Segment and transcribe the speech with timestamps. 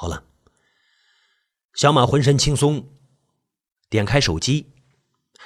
[0.00, 0.24] 好了，
[1.74, 2.88] 小马浑身轻松，
[3.90, 4.72] 点开手机，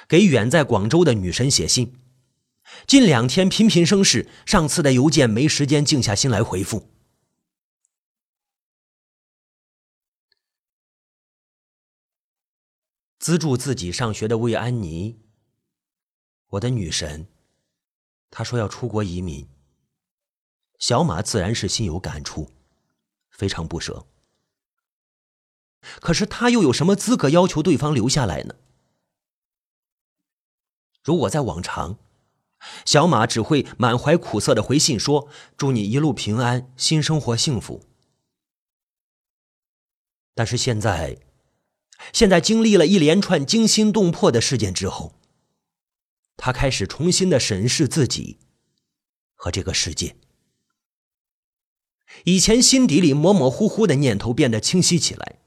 [0.07, 1.99] 给远在广州的女神写信。
[2.87, 6.89] 近两天频频生事，上次的邮件没时间静下心来回复。
[13.19, 15.19] 资助自己上学的魏安妮，
[16.51, 17.27] 我的女神，
[18.31, 19.49] 她说要出国移民。
[20.79, 22.49] 小马自然是心有感触，
[23.31, 24.07] 非常不舍。
[25.99, 28.55] 可是他又有什么资格要求对方留下来呢？
[31.03, 31.97] 如果在往常，
[32.83, 37.83] 小马只会满怀苦涩的回信说：“祝你一路平安，新生活幸福。”
[40.33, 41.19] 但是现在，
[42.11, 45.19] 现在经历了一连串惊心动魄的事件之后，
[46.35, 48.39] 他开始重新的审视自己
[49.35, 50.17] 和这个世界。
[52.23, 55.39] 以前心底里模模糊糊的念头变得清晰起来。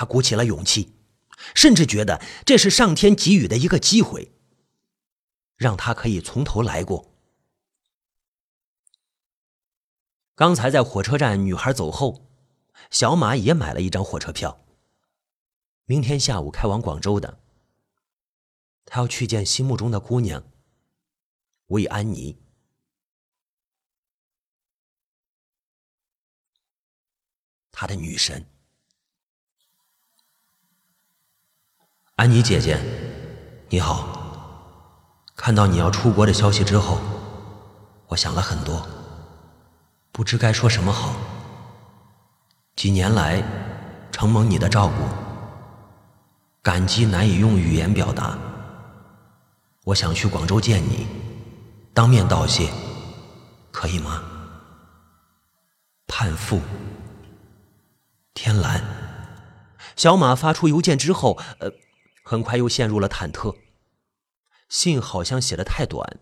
[0.00, 0.94] 他鼓起了勇气，
[1.54, 4.32] 甚至觉得这是上天给予的一个机会，
[5.56, 7.12] 让他可以从头来过。
[10.34, 12.30] 刚才在火车站，女孩走后，
[12.90, 14.64] 小马也买了一张火车票。
[15.84, 17.38] 明天下午开往广州的，
[18.86, 20.42] 他要去见心目中的姑娘
[21.66, 22.40] 魏安妮。
[27.70, 28.49] 他的女神，
[32.20, 32.78] 安妮姐姐，
[33.70, 34.06] 你好。
[35.34, 36.98] 看到你要出国的消息之后，
[38.08, 38.86] 我想了很多，
[40.12, 41.14] 不知该说什么好。
[42.76, 43.42] 几年来，
[44.12, 45.02] 承蒙你的照顾，
[46.60, 48.36] 感激难以用语言表达。
[49.84, 51.06] 我想去广州见你，
[51.94, 52.68] 当面道谢，
[53.70, 54.22] 可以吗？
[56.06, 56.60] 盼父。
[58.34, 58.84] 天蓝，
[59.96, 61.70] 小马发出邮件之后，呃，
[62.22, 63.56] 很快又陷入了忐忑。
[64.68, 66.20] 信好像写的太短，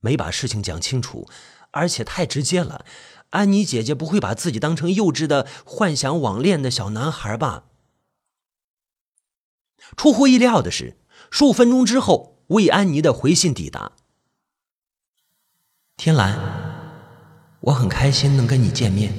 [0.00, 1.28] 没把事情讲清楚，
[1.70, 2.84] 而且太直接了。
[3.30, 7.64] 安妮姐姐不会把自己当成幼稚的幻想网恋的小男孩吧？
[9.96, 10.98] 出乎意料的是，
[11.30, 13.92] 数分钟之后，魏安妮的回信抵达。
[15.96, 16.38] 天蓝，
[17.60, 19.14] 我很开心能跟你见面。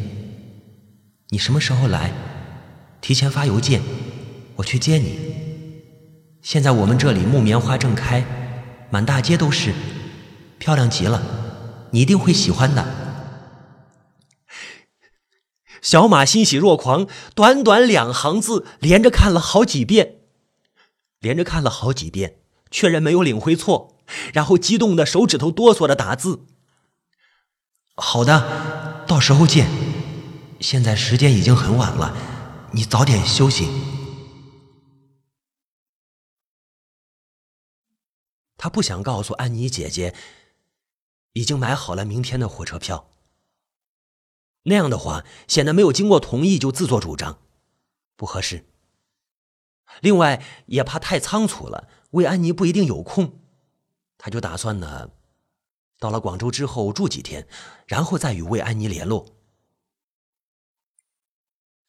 [1.30, 2.14] 你什么时候来？
[3.02, 3.82] 提前发邮件，
[4.58, 5.33] 我去接你。
[6.44, 8.26] 现在我们这里木棉花正开，
[8.90, 9.74] 满大街都是，
[10.60, 11.24] 漂亮极了，
[11.92, 12.86] 你一定会喜欢的。
[15.82, 20.18] 小马欣喜若狂，短短两行字连着看了好几遍，
[21.20, 22.36] 连着看了好几遍，
[22.70, 23.96] 确认没有领会错，
[24.34, 26.42] 然后激动的手指头哆嗦着打字。
[27.96, 29.70] 好的，到时候见。
[30.60, 32.14] 现在时间已经很晚了，
[32.72, 33.70] 你早点休息。
[38.64, 40.16] 他不想告诉安妮姐姐，
[41.34, 43.12] 已经买好了明天的火车票。
[44.62, 47.42] 那样的话，显得没有经过同意就自作主张，
[48.16, 48.66] 不合适。
[50.00, 53.42] 另外，也怕太仓促了，魏安妮不一定有空。
[54.18, 55.10] 他就打算呢，
[56.00, 57.46] 到了广州之后住几天，
[57.86, 59.36] 然后再与魏安妮联络。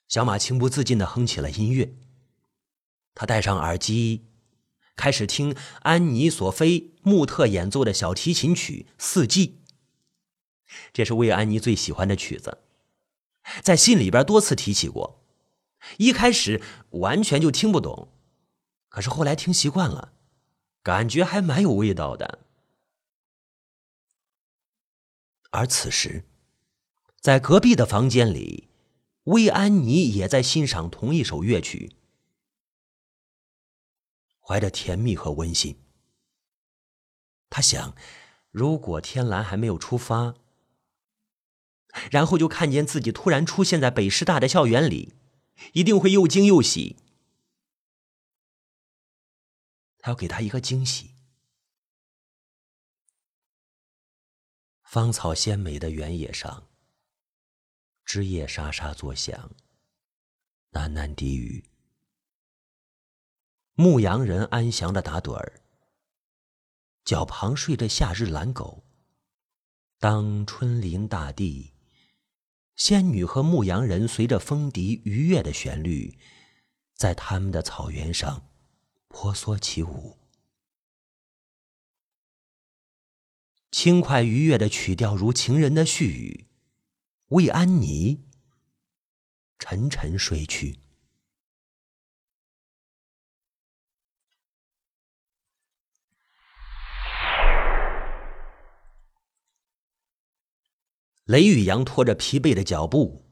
[0.08, 1.94] 小马情不自禁的哼起了音乐。
[3.14, 4.26] 他戴上耳机，
[4.97, 9.49] 开始听安妮·索菲·穆特演奏的小提琴曲《四季》。
[10.93, 12.59] 这是魏安妮最喜欢的曲子，
[13.62, 15.22] 在信里边多次提起过。
[15.99, 18.09] 一开始完全就听不懂，
[18.88, 20.12] 可是后来听习惯了，
[20.83, 22.41] 感觉还蛮有味道的。
[25.50, 26.25] 而此时，
[27.21, 28.69] 在隔壁的房间里。
[29.25, 31.97] 魏安妮也在欣赏同一首乐曲，
[34.47, 35.81] 怀着甜蜜和温馨。
[37.49, 37.97] 他想，
[38.50, 40.34] 如果天蓝还没有出发，
[42.10, 45.15] 然后就看见自己突然出现在北师大的校园里，
[45.72, 46.97] 一定会又惊又喜。
[49.98, 51.13] 他要给他一个惊喜。
[54.83, 56.68] 芳草鲜美的原野上。
[58.04, 59.51] 枝叶沙沙作响，
[60.72, 61.65] 喃喃低语。
[63.76, 65.60] 牧羊人安详的打盹儿，
[67.04, 68.84] 脚旁睡着夏日懒狗。
[69.98, 71.72] 当春临大地，
[72.76, 76.16] 仙女和牧羊人随着风笛愉悦的旋律，
[76.94, 78.47] 在他们的草原上
[79.09, 80.18] 婆娑起舞。
[83.72, 86.47] 轻快愉悦的曲调，如情人的絮语。
[87.30, 88.28] 魏安妮
[89.59, 90.84] 沉沉睡去。
[101.24, 103.24] 雷宇阳拖着疲惫的脚步，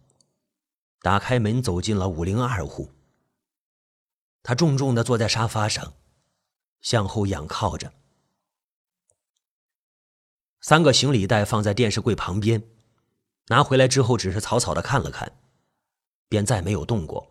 [1.03, 2.91] 打开门走进了五零二户。
[4.43, 5.93] 他重重的坐在沙发上，
[6.81, 7.93] 向后仰靠着。
[10.63, 12.63] 三个行李袋放在电视柜旁边，
[13.49, 15.31] 拿回来之后只是草草的看了看，
[16.31, 17.31] 便再没有动过。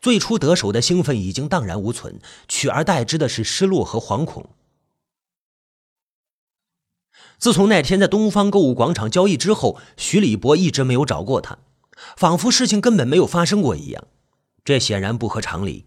[0.00, 4.48] 最初得手的兴奋已经荡然无存，取而代之的是失落和惶恐。
[7.38, 11.58] 自从那天在东方购物广场交易之后，徐礼博一直没有找过他，
[12.16, 14.06] 仿佛事情根本没有发生过一样。
[14.64, 15.86] 这显然不合常理，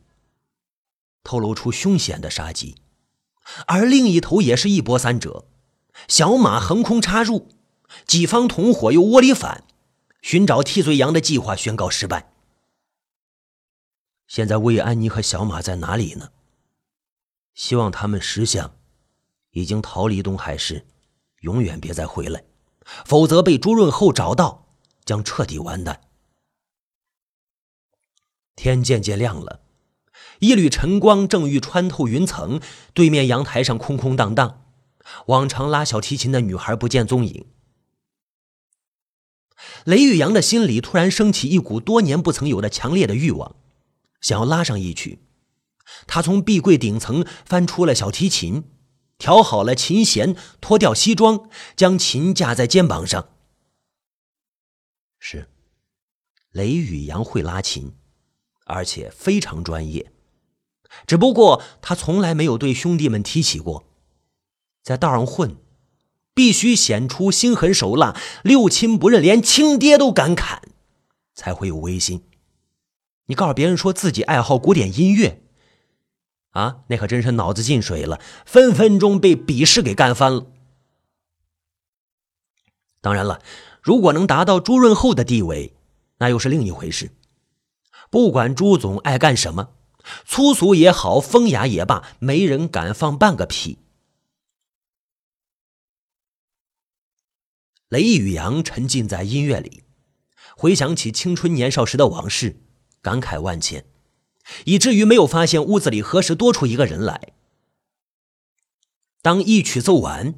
[1.24, 2.76] 透露出凶险的杀机。
[3.66, 5.46] 而另一头也是一波三折，
[6.08, 7.48] 小马横空插入，
[8.06, 9.64] 几方同伙又窝里反，
[10.22, 12.32] 寻找替罪羊的计划宣告失败。
[14.28, 16.30] 现在魏安妮和小马在哪里呢？
[17.56, 18.76] 希望他们识相，
[19.52, 20.86] 已经逃离东海市。
[21.48, 22.44] 永远别再回来，
[23.06, 24.68] 否则被朱润厚找到，
[25.06, 26.02] 将彻底完蛋。
[28.58, 29.62] 天渐渐亮了，
[30.40, 32.60] 一缕晨光正欲穿透云层，
[32.94, 34.66] 对面阳台上空空荡荡，
[35.28, 37.46] 往常拉小提琴的女孩不见踪影。
[39.86, 43.56] 雷玉阳的心里突然升起一股多年不曾有的强烈的欲望，
[44.20, 45.20] 想要拉上一曲。
[46.08, 48.66] 他从壁柜顶层翻出了小提琴。
[49.18, 53.30] 调好了琴弦，脱掉西装，将琴架在肩膀上。
[55.20, 55.50] 是，
[56.52, 57.94] 雷宇阳会拉琴，
[58.66, 60.12] 而且非常专业。
[61.06, 63.84] 只不过他从来没有对兄弟们提起过，
[64.84, 65.58] 在道上混，
[66.34, 70.62] 必须显出心狠手辣，六亲不认，连亲爹都敢砍，
[71.36, 72.24] 才会有威信。
[73.26, 75.44] 你告诉别人说自己爱好古典音乐。
[76.58, 80.48] 啊，那可真是脑子进水了，分分钟被鄙视给干翻了。
[83.00, 83.40] 当然了，
[83.84, 85.76] 如果能达到朱润厚的地位，
[86.18, 87.12] 那又是另一回事。
[88.10, 89.70] 不管朱总爱干什么，
[90.26, 93.78] 粗俗也好，风雅也罢，没人敢放半个屁。
[97.90, 99.84] 雷宇阳沉浸在音乐里，
[100.58, 102.60] 回想起青春年少时的往事，
[103.04, 103.86] 感慨万千。
[104.66, 107.34] 以至于没有发现屋子里何时多出一个人来。
[109.22, 110.36] 当一曲奏完，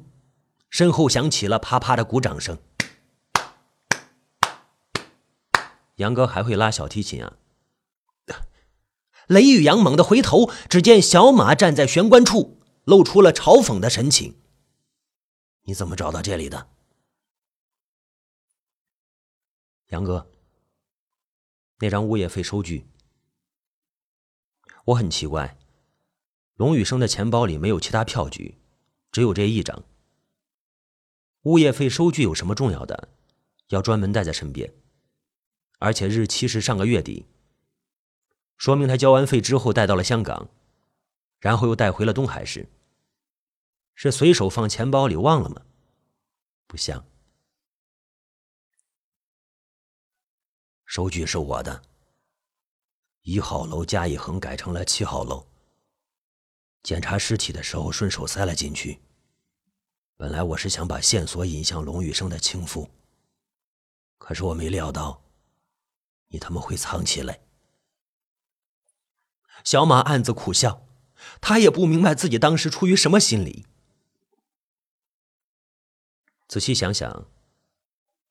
[0.68, 2.58] 身后响起了啪啪的鼓掌声。
[5.96, 7.36] 杨哥还会拉小提琴啊！
[9.26, 14.36] 雷宇阳猛地回头，只见小马站在玄关处，露出了嘲讽的神情。
[15.64, 16.68] 你怎么找到这里的？
[19.88, 20.28] 杨哥，
[21.78, 22.86] 那张物业费收据。
[24.86, 25.58] 我很奇怪，
[26.54, 28.58] 龙宇生的钱包里没有其他票据，
[29.12, 29.84] 只有这一张。
[31.42, 33.08] 物业费收据有什么重要的，
[33.68, 34.72] 要专门带在身边？
[35.78, 37.26] 而且日期是上个月底，
[38.56, 40.50] 说明他交完费之后带到了香港，
[41.38, 42.68] 然后又带回了东海市。
[43.94, 45.62] 是随手放钱包里忘了吗？
[46.66, 47.04] 不像。
[50.84, 51.89] 收据是我的。
[53.22, 55.46] 一号楼加一横改成了七号楼。
[56.82, 59.00] 检查尸体的时候顺手塞了进去。
[60.16, 62.90] 本来我是想把线索引向龙宇生的情妇，
[64.18, 65.22] 可是我没料到，
[66.28, 67.40] 你他妈会藏起来。
[69.64, 70.86] 小马暗自苦笑，
[71.40, 73.66] 他也不明白自己当时出于什么心理。
[76.48, 77.26] 仔细想想，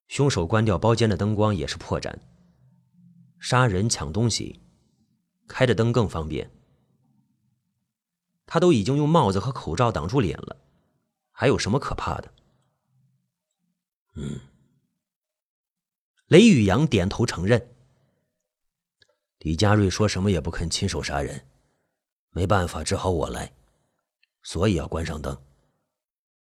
[0.08, 2.18] 凶手关掉包间的灯光也是破绽，
[3.40, 4.62] 杀人抢东西。
[5.50, 6.50] 开着灯更方便。
[8.46, 10.56] 他都已经用帽子和口罩挡住脸了，
[11.32, 12.34] 还有什么可怕的？
[14.16, 14.40] 嗯。
[16.28, 17.76] 雷宇阳点头承认。
[19.40, 21.48] 李佳瑞说什么也不肯亲手杀人，
[22.32, 23.54] 没办法，只好我来，
[24.44, 25.42] 所以要关上灯，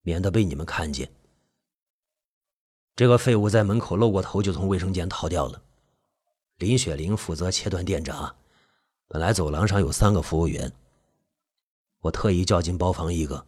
[0.03, 1.11] 免得被你们看见。
[2.95, 5.63] 这个废物在门口露过头，就从卫生间逃掉了。
[6.59, 8.37] 林雪玲负责切断电闸。
[9.07, 10.73] 本来走廊上有三个服务员，
[12.01, 13.47] 我特意叫进包房一个，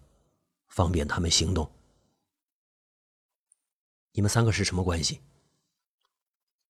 [0.68, 1.70] 方便他们行动。
[4.12, 5.20] 你们三个是什么关系？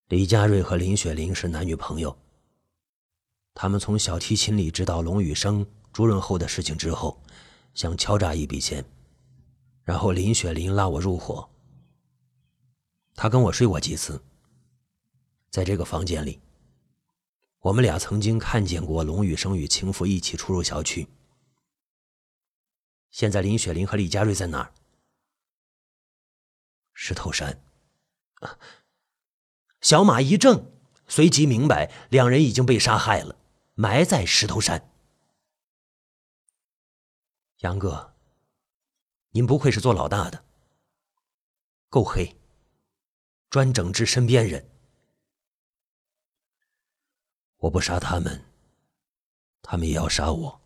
[0.09, 2.17] 李佳瑞和林雪玲是男女朋友。
[3.55, 7.21] 他们从小提琴里知道龙宇生、朱润厚的事情之后，
[7.75, 8.85] 想敲诈一笔钱，
[9.83, 11.49] 然后林雪玲拉我入伙。
[13.15, 14.23] 他跟我睡过几次，
[15.51, 16.41] 在这个房间里。
[17.61, 21.09] 我们俩曾经看见过龙宇生与情妇一起出入小区。
[23.11, 24.73] 现在林雪玲和李佳瑞在哪儿？
[26.93, 27.63] 石头山。
[29.81, 30.71] 小马一怔，
[31.09, 33.39] 随即明白两人已经被杀害了，
[33.75, 34.93] 埋在石头山。
[37.59, 38.15] 杨哥，
[39.31, 40.45] 您不愧是做老大的，
[41.89, 42.37] 够黑，
[43.49, 44.71] 专整治身边人。
[47.67, 48.45] 我不杀他们，
[49.61, 50.61] 他们也要杀我。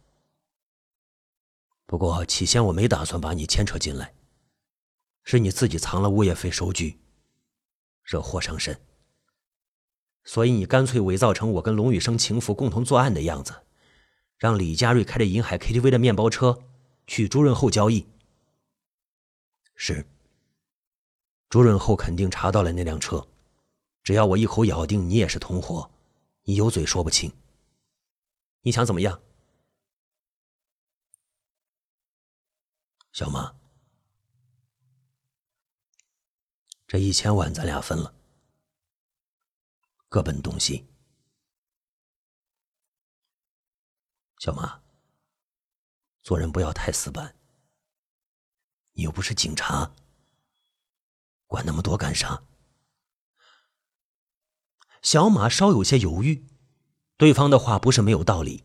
[1.87, 4.15] 不过起先我没打算把你牵扯进来，
[5.25, 7.01] 是你自己藏了物业费收据，
[8.03, 8.79] 惹祸上身。
[10.25, 13.63] 所以你干脆伪造成我跟龙宇生情妇共同作案的样子，
[14.37, 16.63] 让李佳瑞开着银海 KTV 的面包车
[17.07, 18.07] 去朱润厚交易。
[19.75, 20.07] 是，
[21.49, 23.27] 朱润厚肯定查到了那辆车，
[24.03, 25.91] 只要我一口咬定你也是同伙。
[26.51, 27.33] 你有嘴说不清，
[28.63, 29.23] 你想怎么样，
[33.13, 33.55] 小马？
[36.89, 38.13] 这一千万咱俩分了，
[40.09, 40.93] 各奔东西。
[44.41, 44.83] 小马，
[46.21, 47.33] 做人不要太死板。
[48.91, 49.95] 你又不是警察，
[51.47, 52.43] 管那么多干啥？
[55.03, 56.45] 小马稍有些犹豫，
[57.17, 58.63] 对方的话不是没有道理。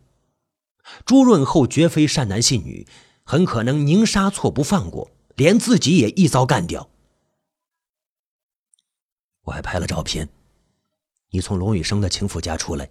[1.06, 2.86] 朱润厚绝非善男信女，
[3.24, 6.90] 很可能宁杀错不放过，连自己也一遭干掉。
[9.46, 10.30] 我还拍了照片，
[11.32, 12.90] 你从龙宇生的情妇家出来。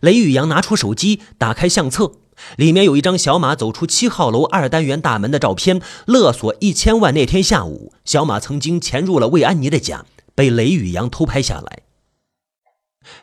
[0.00, 2.12] 雷宇阳拿出手机，打开相册，
[2.56, 5.80] 里面有一张小马走出七号楼二单元大门的照片。
[6.06, 11.82] 勒索一千万那天下午，小马曾经潜入了魏安妮的家，被雷宇阳偷拍下来。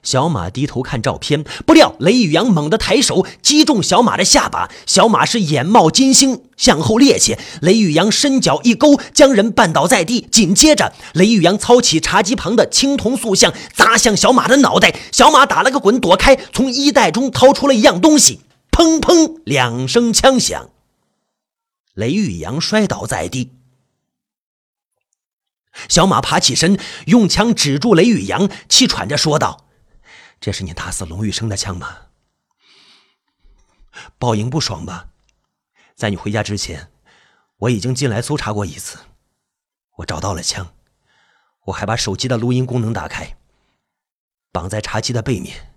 [0.02, 7.38] 小马低头看照片，不料雷宇阳猛地抬手击中小马的下巴，小马是眼冒金星，向后趔趄。
[7.62, 10.22] 雷宇阳伸脚一勾，将人绊倒在地。
[10.32, 14.96] 紧接着，雷宇阳操起茶几旁的青铜塑像，砸向小马的脑袋。
[15.12, 20.70] 小马打了个滚，躲开，从衣袋中掏出了一样东西，砰砰两声枪响，
[21.94, 23.52] 雷宇阳摔倒在地。
[25.90, 29.66] 小马爬起身，用枪指住雷宇阳，气喘着说道。
[30.44, 32.08] 这是你打死龙玉生的枪吗？
[34.20, 35.08] 报应不爽吧？
[35.96, 36.92] 在你回家之前，
[37.60, 38.98] 我已经进来搜查过一次，
[40.00, 40.76] 我找到了枪，
[41.68, 43.38] 我还把手机的录音功能打开，
[44.52, 45.74] 绑在茶几的背面。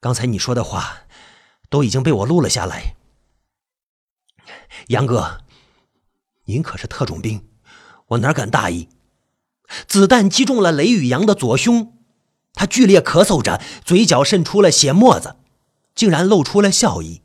[0.00, 1.00] 刚才你说的话，
[1.68, 2.94] 都已经被我录了下来。
[4.86, 5.44] 杨哥，
[6.46, 7.46] 您可是特种兵，
[8.06, 8.88] 我哪敢大意？
[9.86, 11.92] 子弹击中了雷宇阳的左胸。
[12.56, 15.36] 他剧烈咳嗽着，嘴角渗出了血沫子，
[15.94, 17.22] 竟然露出了笑意。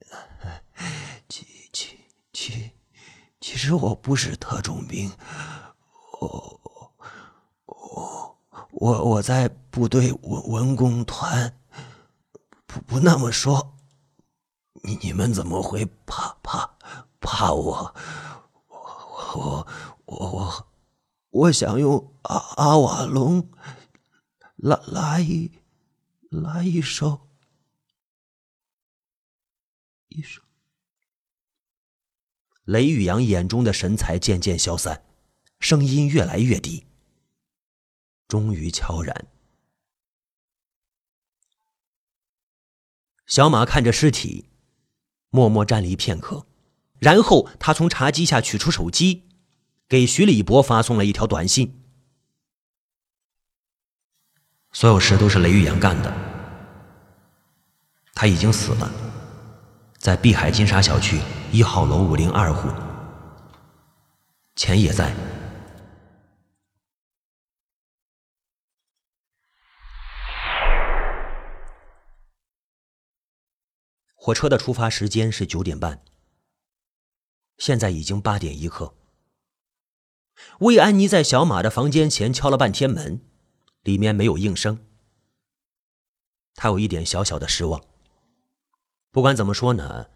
[1.28, 1.98] 其其
[2.32, 2.72] 其，
[3.40, 5.12] 其实我不是特种兵，
[6.18, 6.60] 我
[7.66, 8.38] 我
[8.70, 11.54] 我我在部队文文工团。
[12.66, 13.74] 不不那么说，
[14.82, 16.78] 你你们怎么会怕怕
[17.20, 17.94] 怕我？
[18.68, 18.78] 我
[19.34, 19.66] 我
[20.06, 20.66] 我我
[21.30, 23.46] 我想用阿阿瓦隆。
[24.62, 25.50] 来来一
[26.30, 27.28] 来一首，
[30.06, 30.40] 一首。
[32.62, 35.04] 雷宇阳眼中的神采渐渐消散，
[35.58, 36.86] 声音越来越低。
[38.28, 39.26] 终于悄然。
[43.26, 44.48] 小马看着尸体，
[45.30, 46.46] 默默站立片刻，
[47.00, 49.24] 然后他从茶几下取出手机，
[49.88, 51.81] 给徐礼博发送了一条短信。
[54.72, 56.12] 所有事都是雷玉阳干的，
[58.14, 58.90] 他已经死了，
[59.98, 61.20] 在碧海金沙小区
[61.52, 62.68] 一号楼五零二户，
[64.56, 65.14] 钱也在。
[74.14, 76.00] 火车的出发时间是九点半，
[77.58, 78.94] 现在已经八点一刻。
[80.60, 83.20] 魏安妮在小马的房间前敲了半天门。
[83.82, 84.78] 里面没有应声，
[86.54, 87.84] 他有一点小小的失望。
[89.10, 90.08] 不管怎么说呢，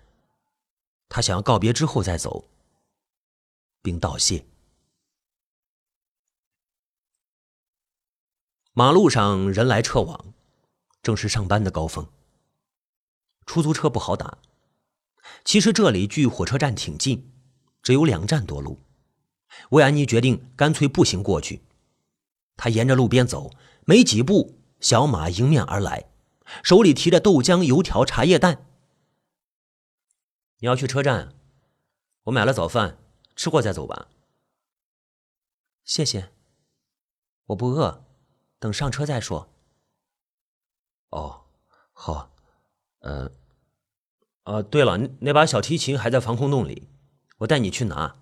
[1.08, 2.48] 他想要告别之后再走，
[3.82, 4.46] 并道谢。
[8.72, 10.34] 马路上人来车往，
[11.02, 12.06] 正是上班的高峰。
[13.46, 14.38] 出租车不好打，
[15.44, 17.32] 其实这里距火车站挺近，
[17.82, 18.78] 只有两站多路。
[19.70, 21.62] 魏安妮决定干脆步行过去。
[22.56, 23.50] 他沿着路边走，
[23.84, 26.10] 没几步小马迎面而来，
[26.62, 28.66] 手里提着豆浆、油条、茶叶蛋。
[30.58, 31.34] 你要去车站？
[32.24, 32.98] 我买了早饭，
[33.36, 34.08] 吃过再走吧。
[35.84, 36.32] 谢谢，
[37.46, 38.04] 我不饿，
[38.58, 39.52] 等上车再说。
[41.10, 41.44] 哦，
[41.92, 42.34] 好，
[43.00, 43.30] 呃，
[44.42, 46.88] 呃，对了，那把小提琴还在防空洞里，
[47.38, 48.16] 我带你去拿。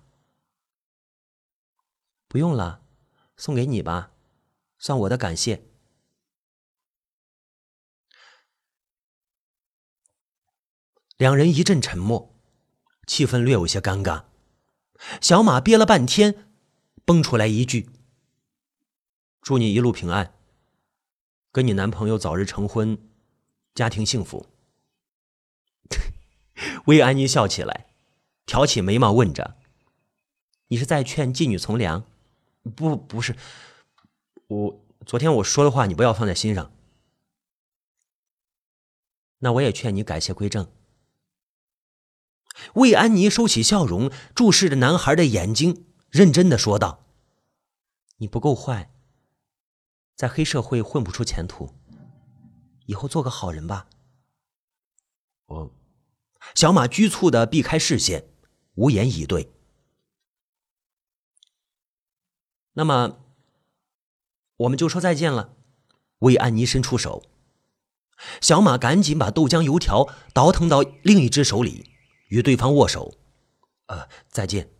[2.27, 2.81] 不用了，
[3.37, 4.11] 送给你吧，
[4.85, 5.63] 算我的感谢。
[11.17, 12.39] 两人一阵沉默，
[13.07, 14.25] 气氛略有些尴尬。
[15.19, 16.51] 小马憋了半天，
[17.03, 17.89] 蹦出来一句
[19.41, 20.35] ：“祝你一路平安，
[21.51, 22.95] 跟你男朋友早日成婚，
[23.73, 24.45] 家庭幸福。
[26.85, 27.87] ”魏安妮笑起来，
[28.45, 29.57] 挑起眉毛问着
[30.69, 32.05] ：“你是在劝妓女从良
[32.75, 33.35] ？”“不，不是，
[34.55, 36.71] 我昨天我说的话，你不要放在心上。
[39.39, 40.71] ”“那我也劝你改邪归正。”
[42.75, 47.05] 魏安妮收起笑容，注视着男孩的眼睛，认真的说道
[48.17, 48.91] ：“你不够坏，
[50.15, 51.75] 在黑社会混不出前途，
[52.85, 53.89] 以后做个好人吧。”
[55.47, 55.75] 我，
[56.55, 58.29] 小马局促的避开视线，
[58.75, 59.51] 无言以对。
[62.71, 63.24] 那么，
[64.57, 65.53] 我们就说再见了。
[66.19, 67.23] 魏安妮伸出手，
[68.41, 71.91] 小马赶紧把豆浆油条倒腾到另一只手里。
[72.29, 73.13] 与对方握手，
[73.85, 74.71] 呃，再见。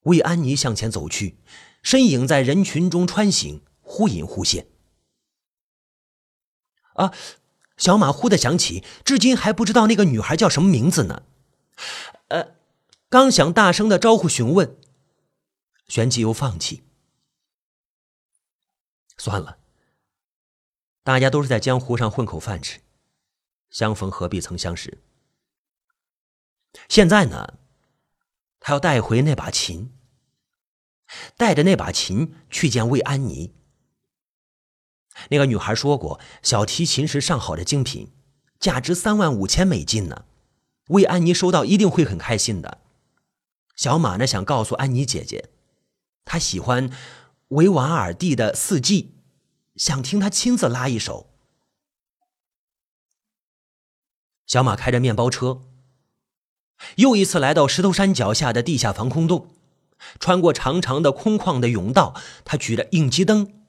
[0.00, 1.38] 魏安妮向前走去，
[1.82, 4.66] 身影在人群中穿行，忽隐忽现。
[6.94, 7.14] 啊，
[7.76, 11.22] 小马忽的想起，至今还不知道那个女孩叫什么名字呢。
[12.28, 12.56] 呃，
[13.08, 14.76] 刚想大声的招呼询问，
[15.86, 16.82] 旋即又放弃。
[19.24, 19.58] 算了，
[21.04, 22.80] 大家都是在江湖上混口饭吃，
[23.70, 24.98] 相逢何必曾相识。
[26.88, 27.54] 现在呢，
[28.58, 29.92] 他要带回那把琴，
[31.36, 33.54] 带着那把琴去见魏安妮。
[35.30, 38.10] 那个女孩说过，小提琴是上好的精品，
[38.58, 40.24] 价值三万五千美金呢。
[40.88, 42.80] 魏安妮收到一定会很开心的。
[43.76, 45.50] 小马呢，想告诉安妮姐姐，
[46.24, 46.90] 他喜欢
[47.52, 49.14] 维瓦尔第的《四季》，
[49.82, 51.28] 想听他亲自拉一首。
[54.46, 55.60] 小马开着面包车。
[56.96, 59.48] 又一次来到石头山脚下的地下防空洞，
[60.18, 63.62] 穿过长长的空旷的甬道，他举着应急灯，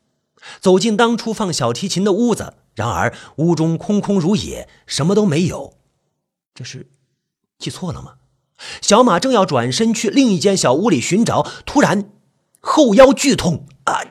[0.62, 2.56] 走进当初放小提琴的屋子。
[2.76, 5.78] 然而屋中空空如也，什么都没有。
[6.56, 6.89] 这是
[7.60, 8.15] 记错了吗？
[8.82, 12.10] 小马正要转身去另一间小屋里寻找，突然
[12.62, 14.02] 后腰剧痛啊！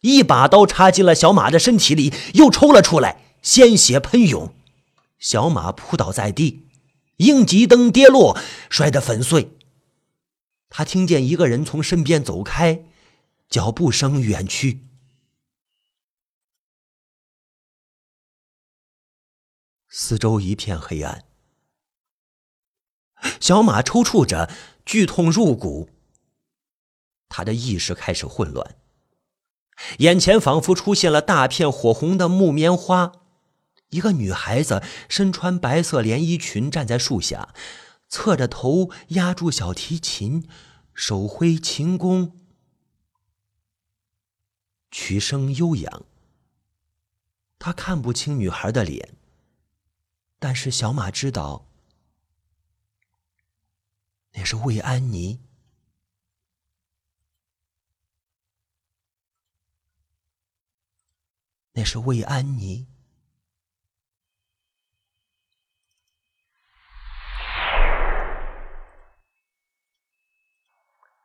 [0.00, 4.54] 一把刀插进了小马的身体里，又抽了出来，鲜血喷涌，
[5.18, 6.66] 小马扑倒在地。
[7.16, 8.38] 应急灯跌落，
[8.70, 9.50] 摔得粉碎。
[10.70, 12.84] 他听见一个人从身边走开，
[13.48, 14.84] 脚步声远去。
[19.88, 21.24] 四周一片黑暗，
[23.40, 24.48] 小马抽搐着，
[24.86, 25.90] 剧痛入骨。
[27.28, 28.76] 他的意识开始混乱，
[29.98, 33.12] 眼前仿佛出现了大片火红的木棉花。
[33.90, 37.54] 一个女孩子身穿白色连衣裙，站在树下，
[38.08, 40.46] 侧着头压住小提琴，
[40.92, 42.36] 手挥琴弓，
[44.90, 46.04] 曲声悠扬。
[47.58, 49.14] 他看不清女孩的脸，
[50.38, 51.66] 但是小马知道，
[54.34, 55.40] 那是魏安妮，
[61.78, 62.88] 那是魏安妮。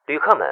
[0.05, 0.47] 旅客们，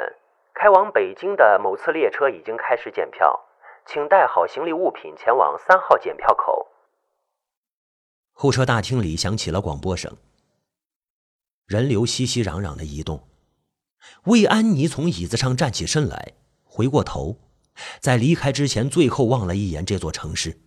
[0.55, 3.41] 开往北京的某次列车已经开始检票，
[3.85, 6.71] 请带好行李物品前往三号检票口。
[8.31, 10.17] 候车大厅里响起了广播声，
[11.67, 13.29] 人流熙熙攘攘的移动。
[14.23, 16.33] 魏安妮从椅子上站起身来，
[16.63, 17.37] 回过头，
[17.99, 20.59] 在离开之前最后望了一眼这座城市。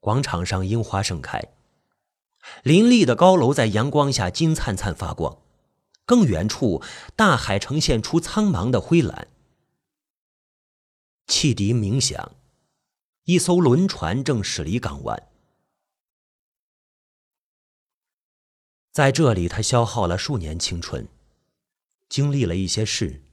[0.00, 1.42] 广场上樱花盛开，
[2.62, 5.42] 林立的高楼在阳光下金灿灿发光。
[6.04, 6.80] 更远处，
[7.16, 9.26] 大海呈现出苍茫的灰蓝。
[11.26, 12.36] 汽笛鸣响，
[13.24, 15.28] 一艘轮船正驶离港湾。
[18.92, 21.08] 在这里，他消耗了数年青春，
[22.08, 23.24] 经历了一些事，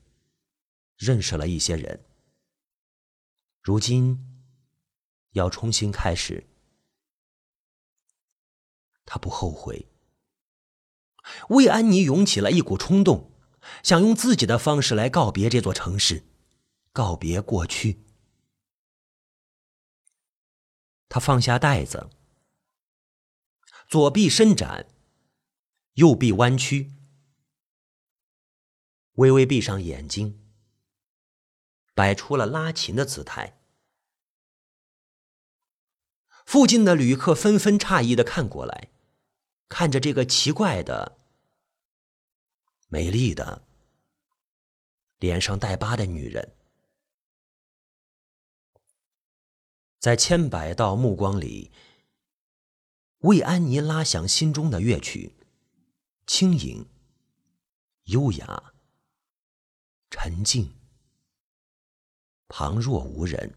[1.04, 2.06] 认识了一些人，
[3.62, 4.42] 如今
[5.32, 6.48] 要重新开始，
[9.04, 9.90] 他不后悔。
[11.50, 13.34] 魏安妮涌起了一股冲动，
[13.84, 16.24] 想用自己的方式来告别这座城市，
[16.94, 18.06] 告别过去。
[21.10, 22.10] 他放下袋子，
[23.90, 24.88] 左臂伸展，
[25.96, 26.94] 右臂弯曲，
[29.14, 30.43] 微微闭上眼睛，
[31.94, 33.60] 摆出了拉琴的姿态。
[36.46, 38.90] 附近的旅客纷纷诧异的看过来。
[39.70, 41.18] 看着这个奇怪的、
[42.90, 43.66] 美丽的、
[45.18, 46.56] 脸上带疤的女人，
[49.98, 51.72] 在千百道目光里，
[53.20, 55.36] 魏安妮拉响心中的乐曲，
[56.28, 56.88] 轻盈、
[58.04, 58.74] 优雅、
[60.12, 60.76] 沉静，
[62.56, 63.52] 旁若无人。